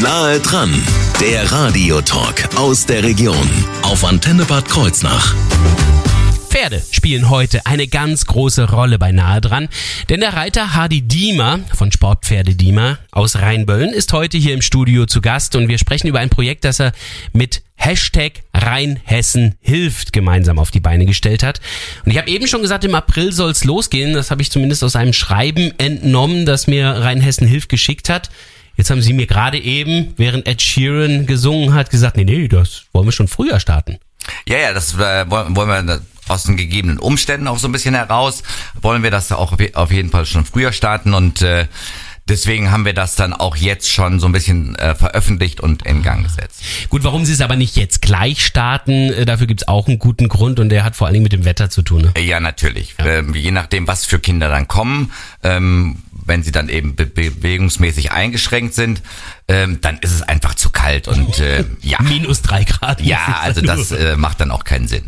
Nahe 0.00 0.38
dran, 0.40 0.72
der 1.20 1.50
Radiotalk 1.50 2.48
aus 2.56 2.86
der 2.86 3.02
Region 3.02 3.48
auf 3.82 4.04
Antenne 4.04 4.44
Bad 4.44 4.68
Kreuznach. 4.68 5.34
Pferde 6.48 6.82
spielen 6.90 7.28
heute 7.28 7.66
eine 7.66 7.86
ganz 7.86 8.24
große 8.24 8.70
Rolle 8.70 8.98
bei 8.98 9.12
Nahe 9.12 9.40
dran, 9.40 9.68
denn 10.08 10.20
der 10.20 10.32
Reiter 10.32 10.74
Hardy 10.74 11.02
Diemer 11.02 11.60
von 11.74 11.92
Sportpferde 11.92 12.54
Diemer 12.54 12.98
aus 13.12 13.36
Rheinböllen 13.36 13.92
ist 13.92 14.14
heute 14.14 14.38
hier 14.38 14.54
im 14.54 14.62
Studio 14.62 15.04
zu 15.04 15.20
Gast 15.20 15.56
und 15.56 15.68
wir 15.68 15.78
sprechen 15.78 16.08
über 16.08 16.20
ein 16.20 16.30
Projekt, 16.30 16.64
das 16.64 16.80
er 16.80 16.92
mit 17.34 17.62
Hashtag 17.76 18.42
Rheinhessen 18.54 19.56
hilft 19.60 20.12
gemeinsam 20.14 20.58
auf 20.58 20.70
die 20.70 20.80
Beine 20.80 21.04
gestellt 21.04 21.42
hat. 21.42 21.60
Und 22.04 22.12
ich 22.12 22.18
habe 22.18 22.30
eben 22.30 22.46
schon 22.46 22.62
gesagt, 22.62 22.82
im 22.84 22.94
April 22.94 23.32
soll's 23.32 23.64
losgehen. 23.64 24.14
Das 24.14 24.30
habe 24.30 24.42
ich 24.42 24.50
zumindest 24.50 24.82
aus 24.82 24.96
einem 24.96 25.12
Schreiben 25.12 25.72
entnommen, 25.78 26.44
das 26.44 26.66
mir 26.66 26.88
Rheinhessen 26.88 27.46
hilft 27.46 27.68
geschickt 27.68 28.08
hat. 28.08 28.30
Jetzt 28.76 28.90
haben 28.90 29.02
Sie 29.02 29.12
mir 29.12 29.26
gerade 29.26 29.58
eben, 29.58 30.14
während 30.16 30.48
Ed 30.48 30.62
Sheeran 30.62 31.26
gesungen 31.26 31.74
hat, 31.74 31.90
gesagt, 31.90 32.16
nee, 32.16 32.24
nee, 32.24 32.48
das 32.48 32.84
wollen 32.92 33.06
wir 33.06 33.12
schon 33.12 33.28
früher 33.28 33.60
starten. 33.60 33.98
Ja, 34.48 34.58
ja, 34.58 34.72
das 34.72 34.94
äh, 34.94 35.30
wollen 35.30 35.54
wollen 35.54 35.86
wir 35.86 36.00
aus 36.30 36.44
den 36.44 36.56
gegebenen 36.56 36.98
Umständen 36.98 37.48
auch 37.48 37.58
so 37.58 37.68
ein 37.68 37.72
bisschen 37.72 37.94
heraus. 37.94 38.42
Wollen 38.80 39.02
wir 39.02 39.10
das 39.10 39.32
auch 39.32 39.56
auf 39.74 39.92
jeden 39.92 40.10
Fall 40.10 40.26
schon 40.26 40.44
früher 40.44 40.72
starten 40.72 41.14
und 41.14 41.42
äh, 41.42 41.66
deswegen 42.28 42.70
haben 42.70 42.84
wir 42.84 42.92
das 42.92 43.16
dann 43.16 43.32
auch 43.32 43.56
jetzt 43.56 43.90
schon 43.90 44.20
so 44.20 44.26
ein 44.26 44.32
bisschen 44.32 44.74
äh, 44.76 44.94
veröffentlicht 44.94 45.60
und 45.60 45.84
in 45.84 46.02
Gang 46.02 46.24
gesetzt. 46.24 46.62
Gut, 46.88 47.04
warum 47.04 47.24
sie 47.24 47.32
es 47.32 47.40
aber 47.40 47.56
nicht 47.56 47.76
jetzt 47.76 48.02
gleich 48.02 48.44
starten, 48.44 49.12
äh, 49.12 49.24
dafür 49.24 49.46
gibt's 49.46 49.66
auch 49.66 49.88
einen 49.88 49.98
guten 49.98 50.28
Grund 50.28 50.60
und 50.60 50.68
der 50.68 50.84
hat 50.84 50.96
vor 50.96 51.06
allen 51.06 51.14
Dingen 51.14 51.24
mit 51.24 51.32
dem 51.32 51.44
Wetter 51.44 51.70
zu 51.70 51.82
tun. 51.82 52.02
Ne? 52.02 52.22
Ja, 52.22 52.40
natürlich. 52.40 52.94
Ähm, 52.98 53.34
je 53.34 53.50
nachdem, 53.50 53.86
was 53.86 54.04
für 54.04 54.18
Kinder 54.18 54.48
dann 54.48 54.68
kommen, 54.68 55.12
ähm, 55.42 55.96
wenn 56.24 56.42
sie 56.42 56.52
dann 56.52 56.68
eben 56.68 56.94
be 56.94 57.06
bewegungsmäßig 57.06 58.12
eingeschränkt 58.12 58.74
sind, 58.74 59.02
ähm, 59.48 59.80
dann 59.80 59.98
ist 59.98 60.12
es 60.12 60.22
einfach 60.22 60.54
zu 60.54 60.70
kalt 60.70 61.08
und 61.08 61.38
äh, 61.38 61.64
ja. 61.80 61.98
Minus 62.02 62.42
drei 62.42 62.64
Grad. 62.64 63.00
Ja, 63.00 63.38
also 63.40 63.62
das 63.62 63.90
äh, 63.92 64.16
macht 64.16 64.40
dann 64.40 64.50
auch 64.50 64.64
keinen 64.64 64.88
Sinn. 64.88 65.04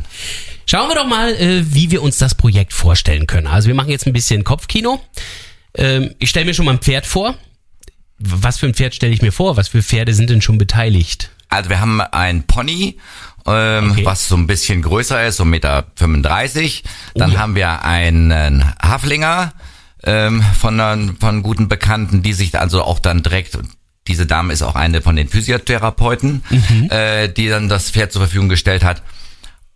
Schauen 0.71 0.89
wir 0.89 0.95
doch 0.95 1.07
mal, 1.09 1.31
äh, 1.35 1.65
wie 1.75 1.91
wir 1.91 2.01
uns 2.01 2.19
das 2.19 2.37
Projekt 2.37 2.73
vorstellen 2.73 3.27
können. 3.27 3.49
Also 3.49 3.67
wir 3.67 3.75
machen 3.75 3.91
jetzt 3.91 4.07
ein 4.07 4.13
bisschen 4.13 4.45
Kopfkino. 4.45 5.01
Ähm, 5.75 6.15
ich 6.21 6.31
stelle 6.31 6.47
mir 6.47 6.55
schon 6.55 6.65
mal 6.65 6.71
ein 6.75 6.79
Pferd 6.79 7.07
vor. 7.07 7.35
Was 8.21 8.59
für 8.59 8.67
ein 8.67 8.75
Pferd 8.75 8.95
stelle 8.95 9.13
ich 9.13 9.21
mir 9.21 9.33
vor? 9.33 9.57
Was 9.57 9.67
für 9.67 9.83
Pferde 9.83 10.15
sind 10.15 10.31
denn 10.31 10.43
schon 10.43 10.59
beteiligt? 10.59 11.31
Also 11.49 11.71
wir 11.71 11.81
haben 11.81 12.01
ein 12.01 12.45
Pony, 12.45 12.99
ähm, 13.47 13.91
Okay. 13.91 14.05
was 14.05 14.29
so 14.29 14.37
ein 14.37 14.47
bisschen 14.47 14.81
größer 14.83 15.27
ist, 15.27 15.39
so 15.39 15.43
1,35 15.43 15.45
Meter. 15.45 15.85
Dann 17.17 17.31
Oh 17.31 17.35
ja. 17.35 17.41
haben 17.41 17.57
wir 17.57 17.85
einen 17.85 18.65
Haflinger 18.81 19.53
ähm, 20.05 20.41
von, 20.57 21.17
von 21.19 21.43
guten 21.43 21.67
Bekannten, 21.67 22.23
die 22.23 22.33
sich 22.33 22.57
also 22.57 22.85
auch 22.85 23.01
dann 23.01 23.25
direkt, 23.25 23.59
diese 24.07 24.25
Dame 24.27 24.53
ist 24.53 24.63
auch 24.63 24.77
eine 24.77 25.03
von 25.03 25.17
den 25.17 25.27
Physiotherapeuten, 25.29 26.45
Mhm. 26.49 26.91
äh, 26.93 27.27
die 27.27 27.49
dann 27.49 27.69
das 27.69 27.91
Pferd 27.91 28.13
zur 28.13 28.23
Verfügung 28.23 28.49
gestellt 28.49 28.85
hat. 28.85 29.03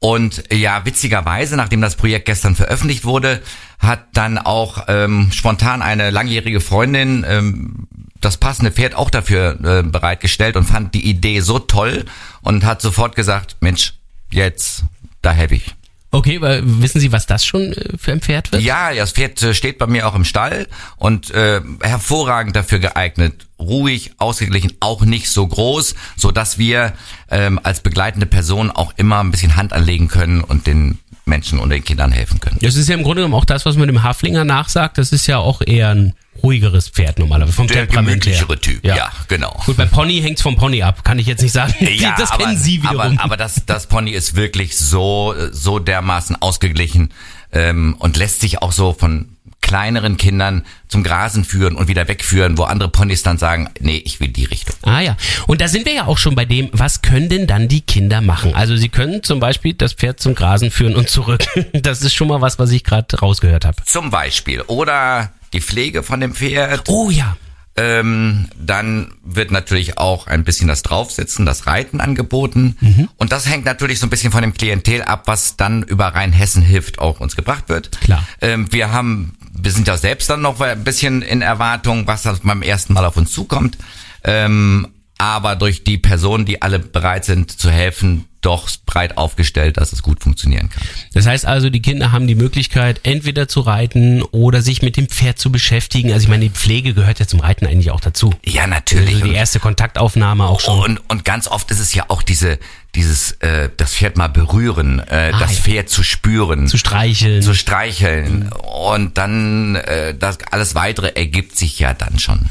Und 0.05 0.45
ja, 0.53 0.85
witzigerweise, 0.85 1.57
nachdem 1.57 1.81
das 1.81 1.97
Projekt 1.97 2.27
gestern 2.27 2.55
veröffentlicht 2.55 3.07
wurde, 3.07 3.41
hat 3.79 4.05
dann 4.13 4.37
auch 4.37 4.85
ähm, 4.89 5.33
spontan 5.33 5.81
eine 5.81 6.11
langjährige 6.11 6.61
Freundin 6.61 7.25
ähm, 7.27 7.89
das 8.21 8.37
passende 8.37 8.71
Pferd 8.71 8.95
auch 8.97 9.09
dafür 9.09 9.59
äh, 9.65 9.83
bereitgestellt 9.83 10.57
und 10.57 10.65
fand 10.65 10.93
die 10.93 11.09
Idee 11.09 11.41
so 11.41 11.59
toll 11.59 12.05
und 12.43 12.67
hat 12.67 12.83
sofort 12.83 13.17
gesagt, 13.17 13.57
Mensch, 13.61 13.95
jetzt, 14.31 14.85
da 15.23 15.33
helfe 15.33 15.55
ich. 15.55 15.75
Okay, 16.11 16.39
weil, 16.43 16.61
wissen 16.65 17.01
Sie, 17.01 17.11
was 17.11 17.25
das 17.25 17.47
schon 17.47 17.73
äh, 17.73 17.97
für 17.97 18.13
ein 18.13 18.21
Pferd 18.21 18.53
wird? 18.53 18.61
Ja, 18.61 18.91
ja, 18.91 19.01
das 19.05 19.13
Pferd 19.13 19.43
äh, 19.43 19.55
steht 19.55 19.79
bei 19.79 19.87
mir 19.87 20.07
auch 20.07 20.15
im 20.15 20.27
Stall 20.27 20.69
und 20.97 21.31
äh, 21.31 21.63
hervorragend 21.81 22.55
dafür 22.55 22.79
geeignet. 22.79 23.47
Ruhig, 23.65 24.13
ausgeglichen, 24.19 24.73
auch 24.81 25.03
nicht 25.03 25.29
so 25.29 25.47
groß, 25.47 25.95
so 26.17 26.31
dass 26.31 26.59
wir 26.59 26.93
ähm, 27.31 27.61
als 27.63 27.81
begleitende 27.81 28.27
Person 28.27 28.71
auch 28.71 28.93
immer 28.97 29.21
ein 29.21 29.31
bisschen 29.31 29.57
Hand 29.57 29.73
anlegen 29.73 30.09
können 30.09 30.43
und 30.43 30.67
den 30.67 30.99
Menschen 31.27 31.59
und 31.59 31.71
den 31.71 31.83
Kindern 31.83 32.13
helfen 32.13 32.41
können. 32.41 32.59
Das 32.61 32.77
ist 32.77 32.89
ja 32.89 32.95
im 32.95 33.03
Grunde 33.03 33.23
genommen 33.23 33.35
auch 33.35 33.47
das, 33.47 33.65
was 33.65 33.77
man 33.77 33.87
dem 33.87 34.03
Haflinger 34.03 34.45
nachsagt. 34.45 34.99
Das 34.99 35.13
ist 35.13 35.27
ja 35.27 35.39
auch 35.39 35.63
eher 35.65 35.91
ein 35.91 36.15
ruhigeres 36.43 36.89
Pferd 36.89 37.19
normalerweise, 37.19 37.55
vom 37.55 37.67
Der 37.67 37.87
Temperament 37.87 38.27
her. 38.27 38.47
Typ, 38.61 38.85
ja, 38.85 39.11
genau. 39.29 39.63
Gut, 39.65 39.77
beim 39.77 39.89
Pony 39.89 40.21
hängt's 40.21 40.43
vom 40.43 40.57
Pony 40.57 40.83
ab, 40.83 41.05
kann 41.05 41.19
ich 41.19 41.27
jetzt 41.27 41.43
nicht 41.43 41.53
sagen. 41.53 41.75
Ja, 41.95 42.15
das 42.19 42.33
aber, 42.33 42.45
kennen 42.45 42.59
Sie 42.59 42.81
aber, 42.85 43.05
wiederum. 43.05 43.19
aber 43.19 43.37
das, 43.37 43.63
das 43.67 43.87
Pony 43.87 44.11
ist 44.11 44.37
wirklich 44.37 44.77
so, 44.77 45.35
so 45.53 45.79
dermaßen 45.79 46.37
ausgeglichen 46.43 47.11
ähm, 47.53 47.97
und 47.99 48.17
lässt 48.17 48.41
sich 48.41 48.61
auch 48.61 48.73
so 48.73 48.93
von 48.93 49.29
kleineren 49.75 50.17
Kindern 50.17 50.65
zum 50.87 51.03
Grasen 51.03 51.45
führen 51.45 51.75
und 51.75 51.89
wieder 51.89 52.07
wegführen, 52.07 52.57
wo 52.59 52.63
andere 52.63 52.89
Ponys 52.89 53.25
dann 53.25 53.39
sagen, 53.39 53.71
nee, 53.81 54.01
ich 54.05 54.21
will 54.21 54.29
die 54.29 54.45
Richtung. 54.45 54.77
Ah 54.83 55.01
ja, 55.01 55.17
und 55.49 55.61
da 55.61 55.67
sind 55.67 55.85
wir 55.85 55.93
ja 55.93 56.07
auch 56.07 56.17
schon 56.17 56.37
bei 56.37 56.45
dem, 56.45 56.69
was 56.71 57.03
können 57.03 57.29
denn 57.29 57.49
dann 57.49 57.67
die 57.67 57.81
Kinder 57.81 58.21
machen? 58.21 58.55
Also 58.55 58.77
sie 58.77 58.89
können 58.89 59.25
zum 59.25 59.41
Beispiel 59.41 59.75
das 59.75 59.95
Pferd 59.95 60.21
zum 60.21 60.37
Grasen 60.37 60.71
führen 60.71 60.95
und 60.95 61.09
zurück. 61.09 61.45
Das 61.73 62.03
ist 62.03 62.15
schon 62.15 62.29
mal 62.29 62.41
was, 62.41 62.59
was 62.59 62.71
ich 62.71 62.85
gerade 62.85 63.19
rausgehört 63.19 63.65
habe. 63.65 63.77
Zum 63.85 64.11
Beispiel. 64.11 64.61
Oder 64.63 65.33
die 65.53 65.61
Pflege 65.61 66.03
von 66.05 66.21
dem 66.21 66.35
Pferd. 66.35 66.89
Oh 66.89 67.11
ja. 67.11 67.37
Ähm, 67.77 68.49
dann 68.57 69.15
wird 69.25 69.51
natürlich 69.51 69.99
auch 69.99 70.29
ein 70.29 70.45
bisschen 70.45 70.69
das 70.69 70.83
Draufsitzen, 70.83 71.45
das 71.45 71.67
Reiten 71.67 72.01
angeboten. 72.01 72.77
Mhm. 72.81 73.09
Und 73.17 73.33
das 73.33 73.49
hängt 73.49 73.65
natürlich 73.65 73.99
so 73.99 74.07
ein 74.07 74.11
bisschen 74.11 74.31
von 74.31 74.43
dem 74.43 74.55
Klientel 74.55 75.03
ab, 75.03 75.23
was 75.27 75.57
dann 75.57 75.83
über 75.83 76.07
Rheinhessen 76.07 76.63
hilft 76.63 77.01
auch 77.01 77.19
uns 77.19 77.35
gebracht 77.35 77.69
wird. 77.69 77.91
Klar. 78.01 78.25
Ähm, 78.41 78.73
wir 78.73 78.93
haben, 78.93 79.37
wir 79.57 79.71
sind 79.71 79.89
ja 79.89 79.97
selbst 79.97 80.29
dann 80.31 80.43
noch 80.43 80.61
ein 80.61 80.85
bisschen 80.85 81.23
in 81.23 81.43
Erwartung, 81.43 82.07
was 82.07 82.23
das 82.23 82.41
beim 82.41 82.63
ersten 82.63 82.93
Mal 82.93 83.05
auf 83.05 83.17
uns 83.17 83.33
zukommt. 83.33 83.79
Ähm, 84.25 84.89
aber 85.19 85.57
durch 85.57 85.85
die 85.85 85.99
Personen, 85.99 86.45
die 86.45 86.61
alle 86.61 86.79
bereit 86.79 87.25
sind 87.25 87.51
zu 87.51 87.71
helfen, 87.71 88.27
doch 88.45 88.69
breit 88.87 89.17
aufgestellt, 89.17 89.77
dass 89.77 89.93
es 89.93 90.03
gut 90.03 90.23
funktionieren 90.23 90.69
kann. 90.71 90.83
Das 91.15 91.27
heißt 91.27 91.47
also, 91.47 91.71
die 91.71 91.81
Kinder 91.83 92.13
haben 92.13 92.27
die 92.27 92.35
Möglichkeit, 92.35 93.01
entweder 93.05 93.49
zu 93.49 93.61
reiten 93.61 94.23
oder 94.23 94.63
sich 94.63 94.83
mit 94.83 94.97
dem 94.97 95.09
Pferd 95.09 95.39
zu 95.39 95.51
beschäftigen. 95.51 96.13
Also 96.13 96.25
ich 96.25 96.29
meine, 96.29 96.45
die 96.45 96.51
Pflege 96.51 96.95
gehört 96.95 97.19
ja 97.21 97.27
zum 97.27 97.41
Reiten 97.41 97.67
eigentlich 97.67 97.91
auch 97.91 98.01
dazu. 98.01 98.35
Ja, 98.45 98.67
natürlich. 98.67 99.15
Also 99.15 99.27
die 99.27 99.33
erste 99.35 99.61
Kontaktaufnahme 99.61 100.47
auch 100.47 100.61
schon. 100.61 100.79
Und, 100.81 101.01
und 101.09 101.25
ganz 101.25 101.49
oft 101.49 101.71
ist 101.71 101.81
es 101.81 101.95
ja 101.95 102.05
auch 102.09 102.23
diese, 102.23 102.59
dieses, 102.95 103.33
äh, 103.41 103.71
das 103.77 103.95
Pferd 103.95 104.17
mal 104.17 104.29
berühren, 104.29 105.01
äh, 105.01 105.31
Ah, 105.35 105.39
das 105.39 105.57
ja. 105.57 105.63
Pferd 105.63 105.89
zu 105.89 106.03
spüren, 106.03 106.69
zu 106.69 106.77
streicheln. 106.79 107.43
zu 107.43 107.55
streicheln. 107.55 108.51
Und 108.53 109.17
dann, 109.19 109.77
äh, 109.77 110.15
das 110.15 110.39
alles 110.51 110.75
weitere 110.75 111.09
ergibt 111.15 111.57
sich 111.57 111.79
ja 111.79 111.95
dann 111.95 112.19
schon. 112.19 112.47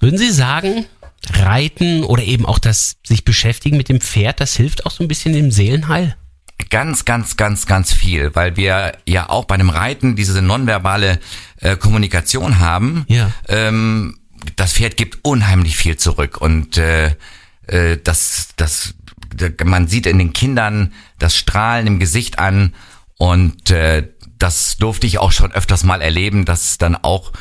Würden 0.00 0.18
Sie 0.18 0.30
sagen, 0.30 0.86
Reiten 1.30 2.04
oder 2.04 2.22
eben 2.22 2.46
auch 2.46 2.58
das 2.58 2.96
sich 3.06 3.24
beschäftigen 3.24 3.76
mit 3.76 3.88
dem 3.88 4.00
Pferd, 4.00 4.40
das 4.40 4.56
hilft 4.56 4.86
auch 4.86 4.90
so 4.90 5.04
ein 5.04 5.08
bisschen 5.08 5.32
dem 5.32 5.50
Seelenheil? 5.50 6.16
Ganz, 6.70 7.04
ganz, 7.04 7.36
ganz, 7.36 7.66
ganz 7.66 7.92
viel, 7.92 8.34
weil 8.34 8.56
wir 8.56 8.92
ja 9.06 9.28
auch 9.28 9.44
bei 9.44 9.56
dem 9.56 9.70
Reiten 9.70 10.16
diese 10.16 10.40
nonverbale 10.42 11.18
äh, 11.60 11.76
Kommunikation 11.76 12.60
haben. 12.60 13.04
Ja. 13.08 13.32
Ähm, 13.48 14.18
das 14.56 14.72
Pferd 14.72 14.96
gibt 14.96 15.18
unheimlich 15.22 15.76
viel 15.76 15.96
zurück 15.96 16.40
und 16.40 16.76
äh, 16.78 17.14
äh, 17.66 17.98
das, 18.02 18.48
das, 18.56 18.94
man 19.64 19.88
sieht 19.88 20.06
in 20.06 20.18
den 20.18 20.32
Kindern 20.32 20.92
das 21.18 21.36
Strahlen 21.36 21.86
im 21.86 21.98
Gesicht 21.98 22.38
an 22.38 22.74
und 23.16 23.70
äh, 23.70 24.08
das 24.38 24.76
durfte 24.76 25.06
ich 25.06 25.18
auch 25.18 25.30
schon 25.30 25.52
öfters 25.52 25.84
mal 25.84 26.02
erleben, 26.02 26.44
dass 26.44 26.78
dann 26.78 26.96
auch 26.96 27.32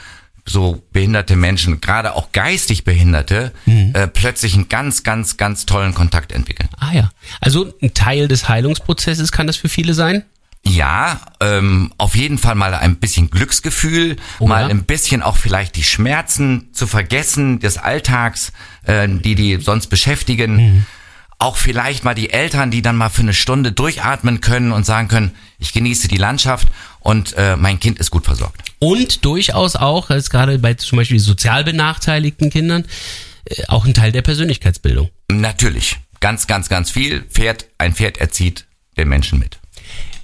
so 0.46 0.82
behinderte 0.92 1.36
Menschen, 1.36 1.82
gerade 1.82 2.16
auch 2.16 2.32
geistig 2.32 2.84
Behinderte, 2.84 3.52
äh, 3.66 4.08
plötzlich 4.08 4.56
einen 4.56 4.70
ganz, 4.70 5.04
ganz, 5.04 5.38
ganz 5.38 5.66
tollen 5.66 5.94
Kontakt 5.94 6.32
entwickeln. 6.32 6.70
Ah 6.78 6.94
ja. 6.94 7.12
Also 7.40 7.74
ein 7.82 7.94
Teil 7.94 8.28
des 8.28 8.50
Heilungsprozesses 8.50 9.32
kann 9.32 9.48
das 9.48 9.58
für 9.58 9.70
viele 9.70 9.94
sein? 9.94 10.24
Ja, 10.64 11.20
ähm, 11.40 11.92
auf 11.98 12.16
jeden 12.16 12.38
Fall 12.38 12.54
mal 12.54 12.74
ein 12.76 12.98
bisschen 12.98 13.32
Glücksgefühl, 13.32 14.18
Oh 14.40 14.48
mal 14.48 14.64
ja? 14.64 14.68
ein 14.68 14.84
bisschen 14.84 15.24
auch 15.24 15.38
vielleicht 15.38 15.76
die 15.76 15.84
Schmerzen 15.84 16.70
zu 16.72 16.86
vergessen 16.86 17.60
des 17.60 17.78
Alltags, 17.80 18.52
äh, 18.84 19.08
die 19.10 19.34
die 19.34 19.58
sonst 19.60 19.88
beschäftigen. 19.88 20.56
Mhm. 20.56 20.86
Auch 21.40 21.58
vielleicht 21.58 22.04
mal 22.04 22.14
die 22.14 22.30
Eltern, 22.30 22.70
die 22.70 22.84
dann 22.84 22.96
mal 22.96 23.10
für 23.10 23.24
eine 23.24 23.34
Stunde 23.34 23.72
durchatmen 23.72 24.42
können 24.42 24.72
und 24.72 24.86
sagen 24.86 25.08
können, 25.08 25.32
ich 25.58 25.74
genieße 25.74 26.08
die 26.08 26.18
Landschaft 26.18 26.68
und 27.02 27.34
äh, 27.38 27.56
mein 27.56 27.80
Kind 27.80 28.00
ist 28.00 28.12
gut 28.12 28.26
versorgt. 28.26 28.62
und 28.80 29.26
durchaus 29.26 29.76
auch, 29.76 30.10
als 30.10 30.30
gerade 30.30 30.58
bei 30.60 30.74
zum 30.76 30.98
Beispiel 30.98 31.20
sozial 31.20 31.64
benachteiligten 31.64 32.50
Kindern, 32.50 32.86
äh, 33.46 33.64
auch 33.68 33.86
ein 33.86 33.94
Teil 33.94 34.12
der 34.12 34.22
Persönlichkeitsbildung. 34.22 35.10
Natürlich. 35.30 35.98
Ganz, 36.20 36.48
ganz, 36.48 36.70
ganz 36.70 36.92
viel. 36.92 37.22
Pferd, 37.24 37.66
ein 37.78 37.94
Pferd 37.96 38.18
erzieht 38.18 38.66
den 38.98 39.10
Menschen 39.10 39.40
mit. 39.40 39.58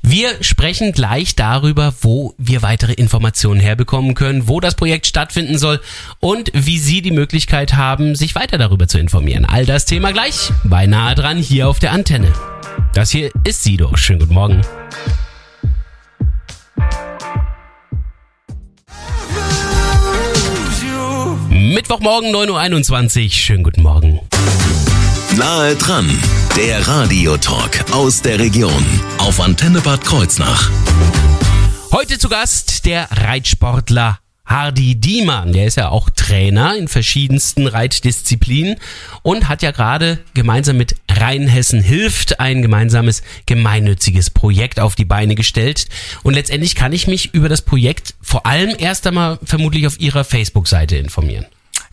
Wir 0.03 0.41
sprechen 0.41 0.91
gleich 0.93 1.35
darüber, 1.35 1.93
wo 2.01 2.33
wir 2.37 2.61
weitere 2.61 2.93
Informationen 2.93 3.59
herbekommen 3.59 4.13
können, 4.13 4.47
wo 4.47 4.59
das 4.59 4.75
Projekt 4.75 5.07
stattfinden 5.07 5.57
soll 5.57 5.81
und 6.19 6.51
wie 6.53 6.77
Sie 6.77 7.01
die 7.01 7.11
Möglichkeit 7.11 7.73
haben, 7.73 8.15
sich 8.15 8.35
weiter 8.35 8.57
darüber 8.57 8.87
zu 8.87 8.99
informieren. 8.99 9.43
All 9.43 9.65
das 9.65 9.85
Thema 9.85 10.13
gleich 10.13 10.51
beinahe 10.63 11.15
dran 11.15 11.37
hier 11.37 11.67
auf 11.67 11.79
der 11.79 11.91
Antenne. 11.91 12.31
Das 12.93 13.09
hier 13.09 13.31
ist 13.43 13.63
Sido. 13.63 13.97
Schönen 13.97 14.19
guten 14.19 14.35
Morgen. 14.35 14.61
Mittwochmorgen 21.67 22.33
9.21 22.33 23.23
Uhr. 23.25 23.29
Schönen 23.29 23.63
guten 23.63 23.81
Morgen. 23.81 24.21
Nahe 25.35 25.75
dran, 25.75 26.09
der 26.55 26.87
Radiotalk 26.87 27.91
aus 27.91 28.21
der 28.21 28.39
Region 28.39 28.85
auf 29.17 29.41
Antenne 29.41 29.81
Bad 29.81 30.05
Kreuznach. 30.05 30.71
Heute 31.91 32.17
zu 32.19 32.29
Gast 32.29 32.85
der 32.85 33.09
Reitsportler 33.11 34.19
Hardy 34.45 34.95
Diemann. 34.95 35.51
Der 35.51 35.65
ist 35.65 35.75
ja 35.75 35.89
auch 35.89 36.09
Trainer 36.09 36.77
in 36.77 36.87
verschiedensten 36.87 37.67
Reitdisziplinen 37.67 38.77
und 39.21 39.49
hat 39.49 39.61
ja 39.61 39.71
gerade 39.71 40.19
gemeinsam 40.33 40.77
mit 40.77 40.95
Rheinhessen 41.11 41.81
hilft 41.81 42.39
ein 42.39 42.61
gemeinsames 42.61 43.23
gemeinnütziges 43.45 44.29
Projekt 44.29 44.79
auf 44.79 44.95
die 44.95 45.03
Beine 45.03 45.35
gestellt. 45.35 45.87
Und 46.23 46.33
letztendlich 46.33 46.75
kann 46.75 46.93
ich 46.93 47.07
mich 47.07 47.33
über 47.33 47.49
das 47.49 47.61
Projekt 47.61 48.15
vor 48.21 48.45
allem 48.45 48.73
erst 48.79 49.05
einmal 49.05 49.37
vermutlich 49.43 49.85
auf 49.85 49.99
ihrer 49.99 50.23
Facebook-Seite 50.23 50.95
informieren. 50.95 51.45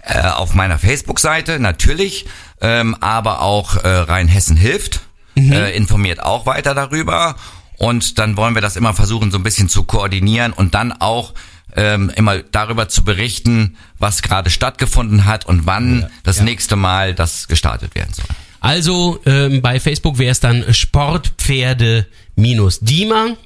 Äh, 0.06 0.20
auf 0.20 0.54
meiner 0.54 0.78
Facebook-Seite 0.78 1.58
natürlich, 1.58 2.26
ähm, 2.60 2.94
aber 3.00 3.40
auch 3.40 3.76
äh, 3.76 3.88
Rheinhessen 3.88 4.54
hilft, 4.54 5.00
äh, 5.34 5.74
informiert 5.74 6.22
auch 6.22 6.44
weiter 6.44 6.74
darüber. 6.74 7.36
Und 7.78 8.18
dann 8.18 8.36
wollen 8.36 8.54
wir 8.54 8.60
das 8.60 8.76
immer 8.76 8.92
versuchen, 8.92 9.30
so 9.30 9.38
ein 9.38 9.42
bisschen 9.42 9.70
zu 9.70 9.84
koordinieren 9.84 10.52
und 10.52 10.74
dann 10.74 10.92
auch 10.92 11.32
ähm, 11.74 12.10
immer 12.14 12.38
darüber 12.38 12.88
zu 12.88 13.02
berichten, 13.02 13.76
was 13.98 14.20
gerade 14.20 14.50
stattgefunden 14.50 15.24
hat 15.24 15.46
und 15.46 15.66
wann 15.66 16.10
das 16.22 16.40
nächste 16.40 16.76
Mal 16.76 17.14
das 17.14 17.48
gestartet 17.48 17.94
werden 17.94 18.12
soll. 18.12 18.26
Also 18.60 19.20
ähm, 19.24 19.62
bei 19.62 19.80
Facebook 19.80 20.18
wäre 20.18 20.32
es 20.32 20.40
dann 20.40 20.72
Sportpferde 20.72 22.06
minus 22.36 22.80
Dima. 22.80 23.36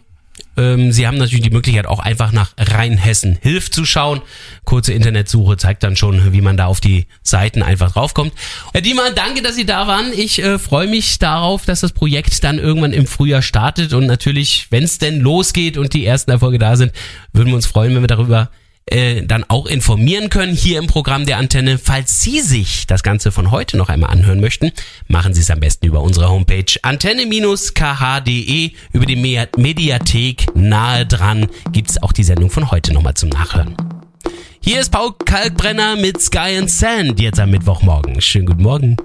Ähm, 0.59 0.93
Sie 0.93 1.07
haben 1.07 1.17
natürlich 1.17 1.45
die 1.45 1.51
Möglichkeit 1.51 1.87
auch 1.87 2.01
einfach 2.01 2.33
nach 2.33 2.53
Rheinhessen 2.59 3.39
Hilf 3.41 3.71
zu 3.71 3.85
schauen. 3.85 4.21
Kurze 4.65 4.93
Internetsuche 4.93 5.57
zeigt 5.57 5.85
dann 5.85 5.97
schon, 5.97 6.33
wie 6.33 6.41
man 6.41 6.57
da 6.57 6.67
auf 6.67 6.81
die 6.81 7.07
Seiten 7.23 7.63
einfach 7.63 7.93
draufkommt. 7.93 8.33
Herr 8.73 8.81
Diemann, 8.81 9.15
danke, 9.15 9.41
dass 9.41 9.55
Sie 9.55 9.65
da 9.65 9.87
waren. 9.87 10.13
Ich 10.13 10.43
äh, 10.43 10.59
freue 10.59 10.89
mich 10.89 11.19
darauf, 11.19 11.65
dass 11.65 11.81
das 11.81 11.93
Projekt 11.93 12.43
dann 12.45 12.59
irgendwann 12.59 12.93
im 12.93 13.07
Frühjahr 13.07 13.43
startet 13.43 13.93
und 13.93 14.07
natürlich, 14.07 14.67
wenn 14.71 14.83
es 14.83 14.99
denn 14.99 15.21
losgeht 15.21 15.79
und 15.79 15.95
die 15.95 16.05
ersten 16.05 16.33
Erfolge 16.33 16.59
da 16.59 16.77
sind, 16.77 16.93
würden 17.33 17.49
wir 17.49 17.55
uns 17.55 17.67
freuen, 17.67 17.95
wenn 17.95 18.03
wir 18.03 18.09
darüber 18.09 18.51
äh, 18.91 19.23
dann 19.27 19.45
auch 19.49 19.67
informieren 19.67 20.29
können 20.31 20.55
hier 20.55 20.79
im 20.79 20.87
Programm 20.87 21.27
der 21.27 21.39
Antenne. 21.39 21.79
Falls 21.79 22.21
Sie 22.23 22.41
sich 22.41 22.87
das 22.87 23.03
Ganze 23.03 23.33
von 23.33 23.51
heute 23.51 23.77
noch 23.77 23.89
einmal 23.89 24.11
anhören 24.11 24.41
möchten, 24.41 24.73
machen 25.07 25.35
Sie 25.35 25.41
es 25.41 25.51
am 25.51 25.61
besten 25.61 25.87
über 25.87 26.01
unsere 26.03 26.29
Homepage 26.31 26.65
antenne-kh.de. 26.83 28.71
Über 28.93 29.07
die 29.07 29.17
Me- 29.17 29.49
Mediathek 29.57 30.47
nahe 30.55 31.07
dran 31.07 31.47
gibt's 31.73 32.03
auch 32.03 32.13
die 32.13 32.25
Sendung 32.25 32.51
von 32.51 32.71
heute 32.71 32.93
nochmal 32.93 33.15
zum 33.15 33.29
Nachhören. 33.31 33.75
Hier 34.61 34.81
ist 34.81 34.91
Paul 34.91 35.13
Kalkbrenner 35.25 35.97
mit 35.97 36.21
Sky 36.21 36.57
and 36.59 36.71
Sand 36.71 37.21
jetzt 37.21 37.41
am 37.41 37.51
Mittwochmorgen. 37.51 38.21
Schönen 38.21 38.47
guten 38.47 38.63
Morgen. 38.63 38.97